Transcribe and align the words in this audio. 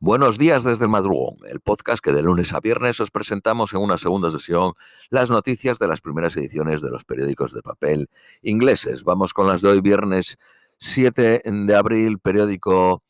Buenos 0.00 0.38
días 0.38 0.62
desde 0.62 0.84
el 0.84 0.92
madrugón, 0.92 1.38
el 1.48 1.58
podcast 1.58 2.00
que 2.00 2.12
de 2.12 2.22
lunes 2.22 2.52
a 2.52 2.60
viernes 2.60 3.00
os 3.00 3.10
presentamos 3.10 3.72
en 3.74 3.80
una 3.80 3.98
segunda 3.98 4.30
sesión 4.30 4.74
las 5.10 5.28
noticias 5.28 5.80
de 5.80 5.88
las 5.88 6.00
primeras 6.00 6.36
ediciones 6.36 6.80
de 6.82 6.88
los 6.88 7.04
periódicos 7.04 7.52
de 7.52 7.62
papel 7.62 8.08
ingleses. 8.42 9.02
Vamos 9.02 9.34
con 9.34 9.48
las 9.48 9.60
de 9.60 9.70
hoy, 9.70 9.80
viernes 9.80 10.38
7 10.76 11.42
de 11.44 11.74
abril, 11.74 12.20
periódico 12.20 13.02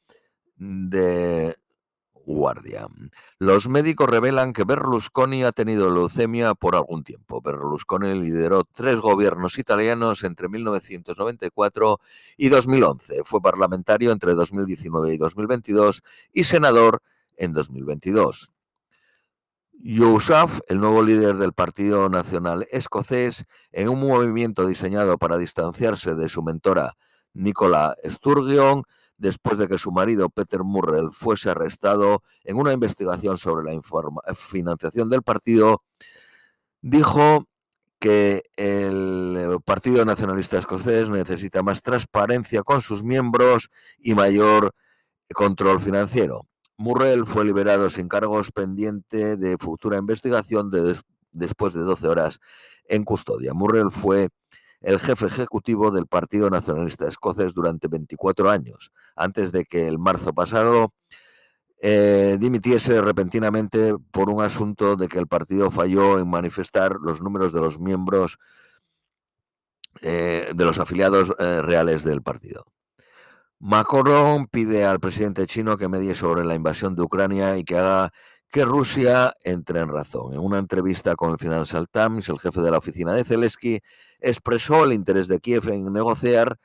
de 0.57 1.48
Los 3.39 3.69
médicos 3.69 4.09
revelan 4.09 4.53
que 4.53 4.65
Berlusconi 4.65 5.45
ha 5.45 5.53
tenido 5.53 5.91
leucemia 5.91 6.55
por 6.55 6.77
algún 6.77 7.05
tiempo. 7.05 7.41
Berlusconi 7.41 8.15
lideró 8.21 8.65
tres 8.65 9.01
gobiernos 9.01 9.59
italianos 9.59 10.25
entre 10.25 10.49
1994 10.49 12.01
y 12.37 12.49
2011. 12.49 13.23
Fue 13.25 13.41
parlamentario 13.41 14.13
entre 14.13 14.35
2019 14.35 15.15
y 15.15 15.19
2022 15.19 16.03
y 16.33 16.45
senador 16.45 17.03
en 17.37 17.53
2022. 17.53 18.51
Yousaf, 19.81 20.59
el 20.69 20.81
nuevo 20.81 21.05
líder 21.05 21.37
del 21.37 21.53
Partido 21.53 22.09
Nacional 22.09 22.67
Escocés, 22.73 23.45
en 23.71 23.89
un 23.89 24.01
movimiento 24.01 24.67
diseñado 24.67 25.19
para 25.19 25.39
distanciarse 25.39 26.17
de 26.17 26.29
su 26.29 26.43
mentora 26.43 26.97
Nicola 27.33 27.95
Sturgeon, 28.05 28.83
después 29.19 29.59
de 29.59 29.69
que 29.69 29.79
su 29.79 29.91
marido 29.91 30.31
Peter 30.31 30.63
Murrell 30.63 31.11
fuese 31.11 31.51
arrestado 31.51 32.23
en 32.45 32.57
una 32.57 32.73
investigación 32.73 33.37
sobre 33.37 33.71
la 33.73 33.81
financiación 34.35 35.11
del 35.11 35.23
partido, 35.23 35.83
dijo 36.81 37.47
que 37.99 38.45
el 38.57 39.59
Partido 39.65 40.05
Nacionalista 40.05 40.57
Escocés 40.57 41.11
necesita 41.11 41.63
más 41.63 41.83
transparencia 41.83 42.63
con 42.63 42.81
sus 42.81 43.03
miembros 43.03 43.71
y 43.99 44.15
mayor 44.15 44.73
control 45.35 45.81
financiero. 45.81 46.47
Murrell 46.77 47.27
fue 47.27 47.45
liberado 47.45 47.91
sin 47.91 48.09
cargos 48.09 48.53
pendiente 48.53 49.37
de 49.37 49.59
futura 49.59 49.99
investigación 49.99 50.71
después 51.33 51.75
de 51.75 51.81
12 51.81 52.07
horas 52.07 52.39
en 52.85 53.05
custodia. 53.05 53.53
Murrell 53.53 53.91
fue 53.91 54.29
el 54.81 54.99
jefe 54.99 55.27
ejecutivo 55.27 55.91
del 55.91 56.07
Partido 56.07 56.51
Nacionalista 56.51 57.09
Escocés 57.09 57.55
durante 57.55 57.89
24 57.89 58.51
años, 58.51 58.93
antes 59.17 59.53
de 59.53 59.65
que 59.65 59.89
el 59.89 59.99
marzo 59.99 60.33
pasado 60.33 60.93
eh, 61.81 62.37
dimitiese 62.41 63.01
repentinamente 63.01 63.95
por 64.11 64.31
un 64.31 64.43
asunto 64.43 64.97
de 64.97 65.09
que 65.09 65.19
el 65.19 65.29
partido 65.29 65.71
falló 65.71 66.19
en 66.19 66.29
manifestar 66.29 66.97
los 67.01 67.23
números 67.23 67.53
de 67.53 67.61
los 67.61 67.79
miembros 67.79 68.39
eh, 70.03 70.51
de 70.55 70.65
los 70.65 70.79
afiliados 70.79 71.33
eh, 71.39 71.63
reales 71.63 72.05
del 72.05 72.23
partido. 72.23 72.67
Macron 73.61 74.47
pide 74.47 74.85
al 74.85 75.01
presidente 75.01 75.47
chino 75.47 75.77
que 75.77 75.89
medie 75.89 76.15
sobre 76.15 76.45
la 76.45 76.55
invasión 76.55 76.95
de 76.95 77.03
Ucrania 77.03 77.57
y 77.59 77.65
que 77.65 77.79
haga 77.79 78.13
que 78.51 78.65
Rusia 78.65 79.35
entre 79.45 79.81
en 79.81 79.89
razón. 79.89 80.33
En 80.33 80.41
una 80.41 80.59
entrevista 80.59 81.17
con 81.17 81.33
el 81.33 81.39
Financial 81.39 81.87
Times, 81.89 82.29
el 82.29 82.39
jefe 82.39 82.61
de 82.61 82.71
la 82.71 82.79
oficina 82.79 83.15
de 83.15 83.25
Zelensky 83.25 83.81
expresó 84.21 84.85
el 84.85 84.93
interés 84.93 85.29
de 85.29 85.41
Kiev 85.41 85.69
en 85.69 85.93
negociar, 85.93 86.59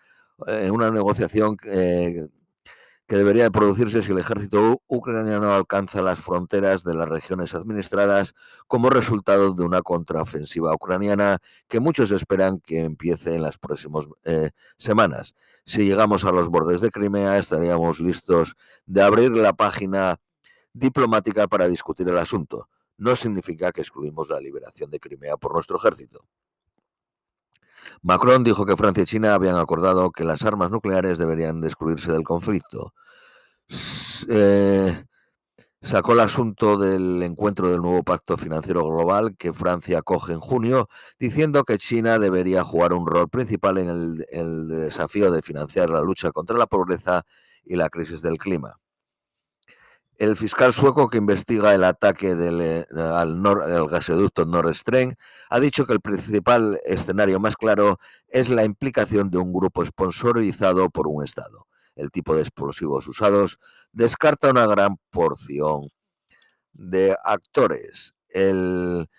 en 0.48 0.72
una 0.72 0.92
negociación 0.92 1.58
que 1.58 3.18
debería 3.18 3.50
producirse 3.52 4.02
si 4.02 4.12
el 4.12 4.20
ejército 4.20 4.82
ucraniano 4.88 5.54
alcanza 5.54 6.02
las 6.02 6.20
fronteras 6.20 6.84
de 6.84 6.94
las 6.94 7.08
regiones 7.08 7.54
administradas 7.54 8.34
como 8.68 8.90
resultado 8.90 9.54
de 9.54 9.64
una 9.64 9.82
contraofensiva 9.82 10.74
ucraniana 10.74 11.40
que 11.68 11.80
muchos 11.80 12.12
esperan 12.12 12.60
que 12.60 12.84
empiece 12.84 13.36
en 13.36 13.44
las 13.44 13.58
próximas 13.58 14.06
eh, 14.24 14.52
semanas. 14.78 15.36
Si 15.66 15.86
llegamos 15.86 16.24
a 16.24 16.32
los 16.32 16.50
bordes 16.50 16.82
de 16.82 16.92
Crimea, 16.92 17.38
estaríamos 17.38 18.00
listos 18.00 18.56
de 18.86 19.02
abrir 19.02 19.32
la 19.32 19.54
página 19.54 20.20
diplomática 20.74 21.48
para 21.48 21.68
discutir 21.68 22.10
el 22.10 22.18
asunto. 22.18 22.70
No 22.98 23.16
significa 23.16 23.72
que 23.72 23.82
excluimos 23.82 24.30
la 24.30 24.40
liberación 24.40 24.90
de 24.92 25.00
Crimea 25.00 25.38
por 25.38 25.54
nuestro 25.54 25.78
ejército. 25.78 26.26
Macron 28.02 28.44
dijo 28.44 28.66
que 28.66 28.78
Francia 28.78 29.04
y 29.04 29.06
China 29.06 29.34
habían 29.34 29.58
acordado 29.58 30.12
que 30.12 30.24
las 30.24 30.44
armas 30.44 30.72
nucleares 30.72 31.18
deberían 31.18 31.62
de 31.62 31.68
excluirse 31.68 32.12
del 32.12 32.24
conflicto. 32.24 32.94
Eh, 34.30 35.06
sacó 35.82 36.14
el 36.14 36.20
asunto 36.22 36.78
del 36.78 37.22
encuentro 37.24 37.70
del 37.70 37.82
nuevo 37.82 38.04
pacto 38.04 38.38
financiero 38.38 38.84
global 38.84 39.36
que 39.38 39.54
Francia 39.54 40.00
acoge 40.00 40.34
en 40.34 40.40
junio, 40.40 40.90
diciendo 41.20 41.64
que 41.64 41.78
China 41.78 42.20
debería 42.20 42.64
jugar 42.64 42.94
un 42.94 43.08
rol 43.08 43.30
principal 43.30 43.78
en 43.78 44.26
el 44.30 44.68
desafío 44.68 45.32
de 45.32 45.42
financiar 45.42 45.90
la 45.90 46.02
lucha 46.02 46.32
contra 46.32 46.58
la 46.58 46.68
pobreza 46.68 47.26
y 47.66 47.76
la 47.76 47.90
crisis 47.90 48.22
del 48.22 48.38
clima. 48.38 48.80
El 50.24 50.38
fiscal 50.38 50.72
sueco 50.72 51.10
que 51.10 51.18
investiga 51.18 51.76
el 51.76 51.84
ataque 51.84 52.32
eh, 52.32 52.86
al, 52.98 53.42
gasoducto 53.90 54.46
Nord 54.46 54.74
Stream 54.74 55.16
ha 55.50 55.60
dicho 55.60 55.86
que 55.86 55.92
el 55.92 56.00
principal 56.00 56.80
escenario 56.86 57.42
más 57.42 57.58
claro 57.58 58.00
es 58.30 58.50
la 58.50 58.64
implicación 58.64 59.30
de 59.30 59.38
un 59.38 59.52
grupo 59.52 59.86
sponsorizado 59.86 60.90
por 60.90 61.10
un 61.10 61.26
Estado. 61.26 61.68
El 61.98 62.10
tipo 62.10 62.36
de 62.36 62.42
explosivos 62.42 63.06
usados 63.06 63.60
descarta 63.92 64.52
una 64.52 64.66
gran 64.66 64.96
porción 65.10 65.90
de 66.72 67.18
actores. 67.26 68.16
El, 68.30 69.10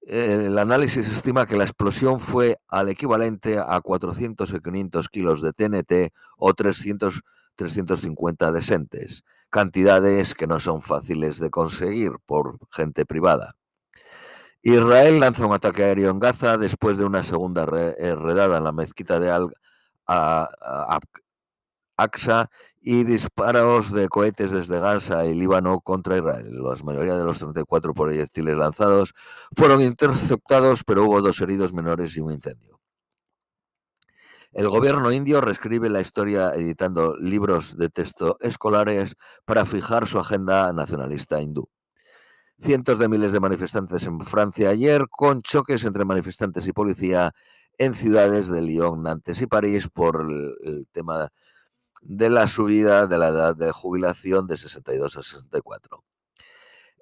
el 0.00 0.58
análisis 0.58 1.06
estima 1.06 1.46
que 1.46 1.56
la 1.56 1.62
explosión 1.62 2.18
fue 2.18 2.58
al 2.66 2.88
equivalente 2.88 3.56
a 3.56 3.80
400 3.80 4.52
o 4.52 4.60
500 4.60 5.08
kilos 5.08 5.42
de 5.42 5.52
TNT 5.52 6.12
o 6.38 6.54
300, 6.54 7.20
350 7.54 8.50
de 8.50 8.62
cantidades 9.52 10.34
que 10.34 10.48
no 10.48 10.58
son 10.58 10.82
fáciles 10.82 11.38
de 11.38 11.50
conseguir 11.50 12.12
por 12.26 12.58
gente 12.70 13.06
privada. 13.06 13.54
Israel 14.62 15.20
lanza 15.20 15.46
un 15.46 15.52
ataque 15.52 15.84
aéreo 15.84 16.10
en 16.10 16.18
Gaza 16.18 16.56
después 16.56 16.96
de 16.96 17.04
una 17.04 17.22
segunda 17.22 17.66
redada 17.66 18.58
en 18.58 18.64
la 18.64 18.72
mezquita 18.72 19.20
de 19.20 19.30
Al-Aqsa 20.06 21.50
y 22.80 23.04
disparos 23.04 23.92
de 23.92 24.08
cohetes 24.08 24.52
desde 24.52 24.80
Gaza 24.80 25.26
y 25.26 25.34
Líbano 25.34 25.80
contra 25.80 26.16
Israel. 26.16 26.62
La 26.62 26.74
mayoría 26.84 27.16
de 27.16 27.24
los 27.24 27.38
34 27.38 27.92
proyectiles 27.92 28.56
lanzados 28.56 29.14
fueron 29.54 29.82
interceptados, 29.82 30.84
pero 30.84 31.04
hubo 31.04 31.20
dos 31.20 31.40
heridos 31.40 31.72
menores 31.72 32.16
y 32.16 32.20
un 32.20 32.32
incendio. 32.32 32.71
El 34.52 34.68
gobierno 34.68 35.10
indio 35.10 35.40
reescribe 35.40 35.88
la 35.88 36.02
historia 36.02 36.50
editando 36.54 37.16
libros 37.16 37.74
de 37.78 37.88
texto 37.88 38.36
escolares 38.40 39.16
para 39.46 39.64
fijar 39.64 40.06
su 40.06 40.18
agenda 40.18 40.70
nacionalista 40.74 41.40
hindú. 41.40 41.70
Cientos 42.60 42.98
de 42.98 43.08
miles 43.08 43.32
de 43.32 43.40
manifestantes 43.40 44.04
en 44.04 44.20
Francia 44.20 44.68
ayer, 44.68 45.06
con 45.08 45.40
choques 45.40 45.84
entre 45.84 46.04
manifestantes 46.04 46.66
y 46.66 46.72
policía 46.72 47.32
en 47.78 47.94
ciudades 47.94 48.48
de 48.48 48.60
Lyon, 48.60 49.02
Nantes 49.02 49.40
y 49.40 49.46
París 49.46 49.88
por 49.88 50.20
el, 50.20 50.86
tema 50.92 51.30
de 52.02 52.28
la 52.28 52.46
subida 52.46 53.06
de 53.06 53.16
la 53.16 53.28
edad 53.28 53.56
de 53.56 53.72
jubilación 53.72 54.46
de 54.46 54.58
62 54.58 55.16
a 55.16 55.22
64. 55.22 56.04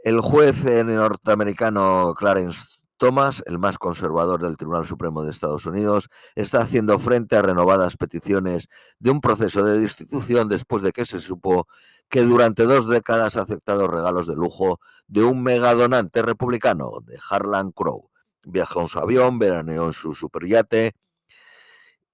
El 0.05 0.21
juez 0.21 0.65
norteamericano 0.65 2.15
Clarence 2.16 2.80
Thomas, 3.00 3.43
el 3.47 3.59
más 3.59 3.78
conservador 3.78 4.43
del 4.43 4.59
Tribunal 4.59 4.87
Supremo 4.87 5.25
de 5.25 5.31
Estados 5.31 5.65
Unidos, 5.65 6.11
está 6.34 6.61
haciendo 6.61 6.99
frente 6.99 7.34
a 7.34 7.41
renovadas 7.41 7.97
peticiones 7.97 8.69
de 8.99 9.11
un 9.11 9.22
proceso 9.22 9.65
de 9.65 9.81
destitución 9.81 10.50
después 10.50 10.83
de 10.83 10.93
que 10.93 11.06
se 11.06 11.19
supo 11.19 11.66
que 12.10 12.21
durante 12.21 12.65
dos 12.65 12.87
décadas 12.87 13.39
ha 13.39 13.43
aceptado 13.43 13.89
regalos 13.89 14.27
de 14.27 14.37
lujo 14.37 14.81
de 15.09 15.25
un 15.25 15.43
megadonante 15.43 16.21
republicano, 16.21 17.00
de 17.03 17.19
Harlan 17.31 17.72
Crow. 17.72 18.10
Viajó 18.44 18.83
en 18.83 18.89
su 18.89 18.99
avión, 18.99 19.39
veraneó 19.39 19.87
en 19.87 19.94
su 19.94 20.12
superyate 20.12 20.93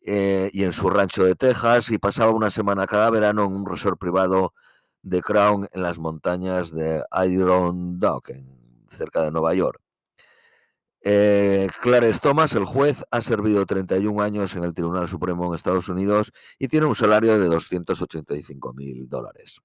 eh, 0.02 0.50
y 0.52 0.62
en 0.62 0.70
su 0.70 0.88
rancho 0.88 1.24
de 1.24 1.34
Texas 1.34 1.90
y 1.90 1.98
pasaba 1.98 2.30
una 2.30 2.52
semana 2.52 2.86
cada 2.86 3.10
verano 3.10 3.44
en 3.44 3.56
un 3.56 3.66
resort 3.66 3.98
privado 3.98 4.54
de 5.02 5.20
Crown 5.20 5.66
en 5.72 5.82
las 5.82 5.98
montañas 5.98 6.70
de 6.70 7.02
Adirondack, 7.10 8.40
cerca 8.92 9.24
de 9.24 9.32
Nueva 9.32 9.52
York. 9.52 9.85
Eh, 11.08 11.68
Clarence 11.82 12.18
Thomas, 12.18 12.52
el 12.54 12.64
juez, 12.64 13.04
ha 13.12 13.20
servido 13.20 13.64
31 13.64 14.20
años 14.20 14.56
en 14.56 14.64
el 14.64 14.74
Tribunal 14.74 15.06
Supremo 15.06 15.46
en 15.46 15.54
Estados 15.54 15.88
Unidos 15.88 16.32
y 16.58 16.66
tiene 16.66 16.86
un 16.86 16.96
salario 16.96 17.38
de 17.38 17.46
285 17.46 18.72
mil 18.72 19.08
dólares. 19.08 19.60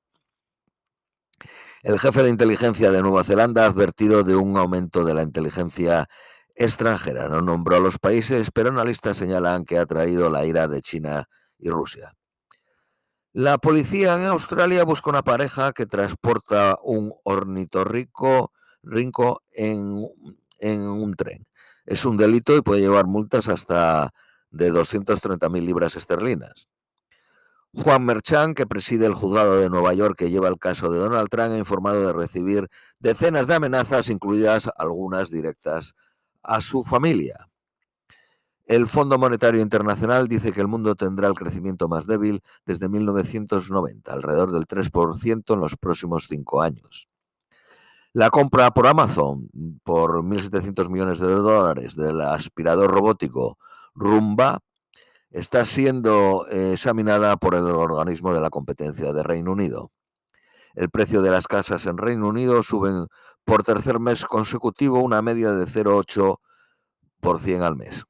El 1.82 2.00
jefe 2.00 2.22
de 2.22 2.30
inteligencia 2.30 2.92
de 2.92 3.02
Nueva 3.02 3.24
Zelanda 3.24 3.64
ha 3.64 3.70
advertido 3.70 4.22
de 4.24 4.36
un 4.36 4.56
aumento 4.56 5.04
de 5.04 5.16
la 5.16 5.24
inteligencia 5.24 6.08
extranjera. 6.54 7.28
No 7.28 7.42
nombró 7.42 7.78
a 7.78 7.80
los 7.80 7.98
países, 7.98 8.52
pero 8.52 8.70
analistas 8.70 9.18
señalan 9.18 9.66
que 9.66 9.80
ha 9.80 9.88
traído 9.88 10.30
la 10.30 10.46
ira 10.46 10.68
de 10.68 10.84
China 10.84 11.28
y 11.58 11.72
Rusia. 11.72 12.14
La 13.34 13.58
policía 13.58 14.14
en 14.14 14.26
Australia 14.26 14.84
busca 14.84 15.10
una 15.10 15.24
pareja 15.24 15.74
que 15.74 15.88
transporta 15.88 16.78
un 16.84 17.16
ornitorrinco 17.24 18.52
en 19.54 20.08
en 20.62 20.82
un 20.82 21.16
tren. 21.16 21.46
Es 21.86 22.06
un 22.06 22.16
delito 22.16 22.56
y 22.56 22.62
puede 22.62 22.82
llevar 22.82 23.08
multas 23.08 23.50
hasta 23.50 24.14
de 24.52 24.72
230.000 24.72 25.66
libras 25.66 25.96
esterlinas. 25.98 26.70
Juan 27.74 28.06
Merchan, 28.06 28.54
que 28.54 28.68
preside 28.68 29.06
el 29.06 29.14
juzgado 29.14 29.58
de 29.58 29.70
Nueva 29.70 29.94
York 29.94 30.18
que 30.18 30.30
lleva 30.30 30.50
el 30.50 30.60
caso 30.60 30.92
de 30.92 31.00
Donald 31.00 31.30
Trump, 31.30 31.54
ha 31.54 31.58
informado 31.58 32.06
de 32.06 32.14
recibir 32.14 32.68
decenas 33.00 33.48
de 33.48 33.56
amenazas, 33.56 34.10
incluidas 34.10 34.70
algunas 34.78 35.30
directas 35.30 35.96
a 36.44 36.60
su 36.60 36.84
familia. 36.84 37.48
El 38.66 38.88
Fondo 38.88 39.18
Monetario 39.18 39.62
Internacional 39.62 40.28
dice 40.28 40.52
que 40.52 40.62
el 40.62 40.68
mundo 40.68 40.96
tendrá 40.96 41.28
el 41.28 41.34
crecimiento 41.34 41.88
más 41.88 42.08
débil 42.08 42.42
desde 42.66 42.90
1990, 42.90 44.14
alrededor 44.14 44.52
del 44.52 44.68
3% 44.68 45.54
en 45.54 45.60
los 45.60 45.76
próximos 45.78 46.28
cinco 46.30 46.62
años. 46.62 47.10
La 48.14 48.30
compra 48.30 48.72
por 48.72 48.88
Amazon 48.88 49.50
por 49.86 50.22
1.700 50.22 50.90
millones 50.90 51.20
de 51.20 51.28
dólares 51.28 51.96
del 51.96 52.20
aspirador 52.20 52.92
robótico 52.92 53.58
Rumba 53.96 54.60
está 55.30 55.64
siendo 55.64 56.46
examinada 56.50 57.38
por 57.38 57.56
el 57.56 57.64
organismo 57.64 58.34
de 58.34 58.42
la 58.42 58.50
competencia 58.50 59.14
de 59.14 59.24
Reino 59.24 59.54
Unido. 59.54 59.94
El 60.76 60.90
precio 60.90 61.22
de 61.22 61.32
las 61.32 61.48
casas 61.48 61.86
en 61.86 61.98
Reino 61.98 62.28
Unido 62.28 62.64
suben 62.64 63.08
por 63.46 63.64
tercer 63.64 64.02
mes 64.02 64.26
consecutivo 64.26 65.00
una 65.00 65.22
media 65.22 65.54
de 65.54 65.64
0,8% 65.64 67.64
al 67.64 67.78
mes. 67.78 68.04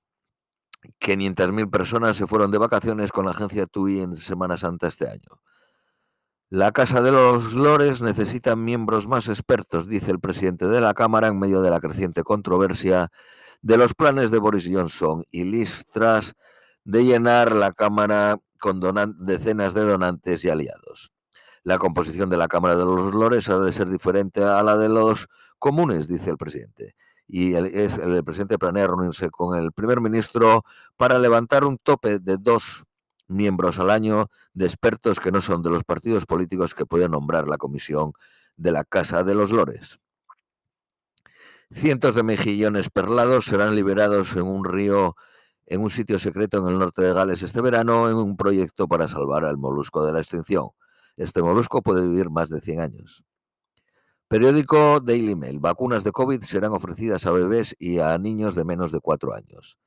500.000 1.00 1.70
personas 1.70 2.16
se 2.16 2.26
fueron 2.26 2.50
de 2.50 2.58
vacaciones 2.58 3.12
con 3.12 3.26
la 3.26 3.32
agencia 3.32 3.68
TUI 3.68 4.02
en 4.02 4.16
Semana 4.16 4.58
Santa 4.58 4.88
este 4.88 5.08
año. 5.08 5.44
La 6.54 6.74
Casa 6.74 7.02
de 7.02 7.14
los 7.14 7.54
Lores 7.54 8.02
necesita 8.02 8.58
miembros 8.58 9.08
más 9.08 9.30
expertos, 9.30 9.88
dice 9.88 10.12
el 10.12 10.20
presidente 10.20 10.68
de 10.68 10.82
la 10.82 10.94
Cámara 10.94 11.30
en 11.30 11.40
medio 11.40 11.62
de 11.62 11.70
la 11.70 11.80
creciente 11.80 12.24
controversia 12.24 13.10
de 13.62 13.78
los 13.78 13.94
planes 13.94 14.32
de 14.32 14.38
Boris 14.38 14.70
Johnson 14.70 15.24
y 15.32 15.46
Liz 15.46 15.86
Truss 15.94 16.34
de 16.84 17.06
llenar 17.06 17.54
la 17.54 17.72
Cámara 17.72 18.38
con 18.60 18.82
decenas 19.20 19.74
de 19.74 19.84
donantes 19.84 20.44
y 20.44 20.50
aliados. 20.50 21.14
La 21.64 21.78
composición 21.78 22.30
de 22.30 22.36
la 22.36 22.50
Cámara 22.50 22.76
de 22.76 22.84
los 22.84 23.14
Lores 23.14 23.48
ha 23.48 23.58
de 23.58 23.72
ser 23.72 23.90
diferente 23.90 24.44
a 24.44 24.62
la 24.62 24.76
de 24.76 24.90
los 24.90 25.30
comunes, 25.58 26.10
dice 26.10 26.32
el 26.32 26.38
presidente. 26.38 26.96
Y 27.30 27.54
el, 27.54 27.68
el 27.68 28.24
presidente 28.26 28.60
planea 28.60 28.88
reunirse 28.88 29.30
con 29.30 29.58
el 29.58 29.72
primer 29.72 30.02
ministro 30.02 30.66
para 30.98 31.18
levantar 31.18 31.64
un 31.64 31.78
tope 31.78 32.20
de 32.20 32.36
dos 32.38 32.84
miembros 33.32 33.80
al 33.80 33.90
año 33.90 34.30
de 34.54 34.66
expertos 34.66 35.20
que 35.20 35.32
no 35.32 35.42
son 35.42 35.64
de 35.64 35.70
los 35.70 35.84
partidos 35.84 36.26
políticos 36.26 36.76
que 36.76 36.86
pueden 36.86 37.12
nombrar 37.12 37.48
la 37.48 37.58
comisión 37.58 38.14
de 38.58 38.72
la 38.72 38.84
Casa 38.84 39.24
de 39.24 39.36
los 39.36 39.52
Lores. 39.52 40.00
Cientos 41.72 42.16
de 42.16 42.24
mejillones 42.24 42.90
perlados 42.90 43.46
serán 43.46 43.76
liberados 43.76 44.36
en 44.36 44.44
un 44.44 44.66
río 44.66 45.16
en 45.66 45.82
un 45.82 45.90
sitio 45.90 46.20
secreto 46.20 46.58
en 46.58 46.68
el 46.68 46.78
norte 46.78 47.02
de 47.02 47.14
Gales 47.14 47.44
este 47.44 47.62
verano 47.62 48.10
en 48.10 48.18
un 48.18 48.36
proyecto 48.36 48.90
para 48.90 49.08
salvar 49.08 49.46
al 49.46 49.58
molusco 49.58 50.06
de 50.06 50.12
la 50.12 50.20
extinción. 50.20 50.72
Este 51.16 51.42
molusco 51.42 51.82
puede 51.82 52.02
vivir 52.02 52.30
más 52.30 52.50
de 52.50 52.60
100 52.60 52.82
años. 52.82 53.24
Periódico 54.28 55.00
Daily 55.00 55.36
Mail. 55.36 55.60
Vacunas 55.60 56.04
de 56.04 56.12
COVID 56.12 56.42
serán 56.42 56.74
ofrecidas 56.74 57.26
a 57.26 57.32
bebés 57.32 57.76
y 57.80 58.00
a 58.00 58.18
niños 58.18 58.56
de 58.56 58.66
menos 58.66 58.92
de 58.92 59.00
4 59.00 59.34
años. 59.34 59.78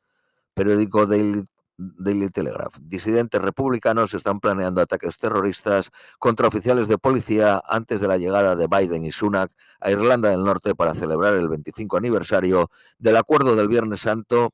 Periódico 0.55 1.06
Daily, 1.06 1.44
Daily 1.76 2.29
Telegraph. 2.31 2.76
Disidentes 2.81 3.43
republicanos 3.43 4.15
están 4.15 4.41
planeando 4.41 4.81
ataques 4.81 5.19
terroristas 5.19 5.91
contra 6.19 6.49
oficiales 6.49 6.88
de 6.88 6.99
policía 6.99 7.62
antes 7.67 8.00
de 8.00 8.09
la 8.09 8.17
llegada 8.17 8.55
de 8.56 8.69
Biden 8.69 9.05
y 9.05 9.12
Sunak 9.12 9.50
a 9.81 9.91
Irlanda 9.91 10.31
del 10.31 10.44
Norte 10.44 10.75
para 10.75 10.94
celebrar 10.94 11.35
el 11.35 11.49
25 11.49 11.97
aniversario 11.97 12.71
del 12.99 13.17
acuerdo 13.17 13.56
del 13.56 13.69
Viernes 13.69 14.00
Santo 14.00 14.53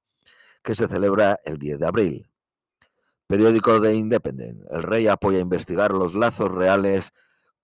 que 0.63 0.75
se 0.75 0.89
celebra 0.89 1.39
el 1.45 1.59
10 1.59 1.79
de 1.79 1.87
abril. 1.87 2.31
Periódico 3.27 3.79
de 3.81 3.95
Independent. 3.95 4.63
El 4.71 4.83
rey 4.83 5.07
apoya 5.07 5.39
investigar 5.39 5.93
los 5.93 6.15
lazos 6.15 6.51
reales 6.51 7.13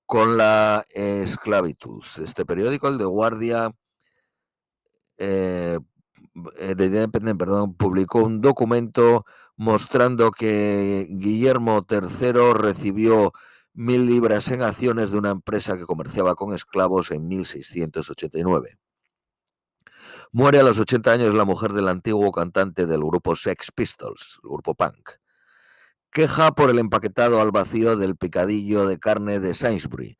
con 0.04 0.36
la 0.36 0.86
esclavitud. 0.90 2.04
Este 2.22 2.46
periódico, 2.46 2.88
el 2.88 2.98
de 2.98 3.04
Guardia, 3.04 3.72
eh, 5.18 5.78
de 6.34 6.86
Independent, 6.86 7.38
perdón, 7.38 7.74
publicó 7.74 8.20
un 8.20 8.40
documento 8.40 9.24
mostrando 9.56 10.30
que 10.30 11.06
Guillermo 11.10 11.86
III 11.88 12.52
recibió 12.54 13.32
mil 13.72 14.06
libras 14.06 14.50
en 14.50 14.62
acciones 14.62 15.10
de 15.10 15.18
una 15.18 15.30
empresa 15.30 15.76
que 15.76 15.84
comerciaba 15.84 16.34
con 16.34 16.54
esclavos 16.54 17.10
en 17.10 17.28
1689. 17.28 18.78
Muere 20.32 20.60
a 20.60 20.62
los 20.62 20.78
80 20.78 21.12
años 21.12 21.34
la 21.34 21.44
mujer 21.44 21.72
del 21.72 21.88
antiguo 21.88 22.32
cantante 22.32 22.86
del 22.86 23.00
grupo 23.00 23.36
Sex 23.36 23.70
Pistols, 23.72 24.38
el 24.42 24.50
grupo 24.50 24.74
punk. 24.74 25.10
Queja 26.10 26.52
por 26.52 26.70
el 26.70 26.78
empaquetado 26.78 27.40
al 27.40 27.52
vacío 27.52 27.96
del 27.96 28.16
picadillo 28.16 28.86
de 28.86 28.98
carne 28.98 29.40
de 29.40 29.54
Sainsbury, 29.54 30.16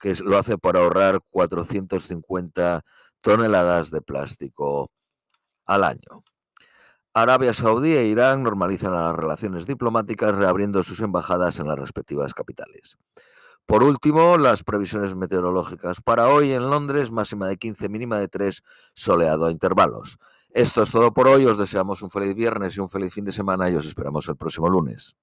que 0.00 0.14
lo 0.16 0.38
hace 0.38 0.58
por 0.58 0.76
ahorrar 0.76 1.20
450 1.30 2.82
toneladas 3.20 3.90
de 3.90 4.02
plástico 4.02 4.90
al 5.66 5.84
año. 5.84 6.24
Arabia 7.18 7.54
Saudí 7.54 7.94
e 7.96 8.04
Irán 8.04 8.42
normalizan 8.42 8.92
las 8.92 9.16
relaciones 9.16 9.66
diplomáticas 9.66 10.34
reabriendo 10.34 10.82
sus 10.82 11.00
embajadas 11.00 11.58
en 11.58 11.66
las 11.66 11.78
respectivas 11.78 12.34
capitales. 12.34 12.98
Por 13.64 13.82
último, 13.82 14.36
las 14.36 14.62
previsiones 14.62 15.14
meteorológicas 15.14 16.02
para 16.02 16.28
hoy 16.28 16.52
en 16.52 16.68
Londres, 16.68 17.10
máxima 17.10 17.48
de 17.48 17.56
15, 17.56 17.88
mínima 17.88 18.18
de 18.18 18.28
3, 18.28 18.62
soleado 18.92 19.46
a 19.46 19.50
intervalos. 19.50 20.18
Esto 20.50 20.82
es 20.82 20.92
todo 20.92 21.14
por 21.14 21.26
hoy, 21.26 21.46
os 21.46 21.56
deseamos 21.56 22.02
un 22.02 22.10
feliz 22.10 22.34
viernes 22.34 22.76
y 22.76 22.80
un 22.80 22.90
feliz 22.90 23.14
fin 23.14 23.24
de 23.24 23.32
semana 23.32 23.70
y 23.70 23.76
os 23.76 23.86
esperamos 23.86 24.28
el 24.28 24.36
próximo 24.36 24.68
lunes. 24.68 25.16